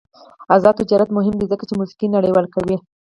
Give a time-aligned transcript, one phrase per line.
[0.55, 2.77] آزاد تجارت مهم دی ځکه چې موسیقي نړیواله کوي.